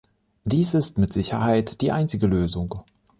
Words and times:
Dies 0.45 0.73
ist 0.73 0.97
mit 0.97 1.13
Sicherheit 1.13 1.79
die 1.81 1.91
einzige 1.91 2.25
Lösung. 2.25 2.83